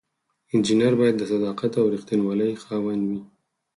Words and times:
انجینر 0.53 0.93
باید 0.99 1.15
د 1.19 1.23
صداقت 1.31 1.71
او 1.81 1.85
ریښتینولی 1.93 2.51
خاوند 2.63 3.01
وي. 3.09 3.19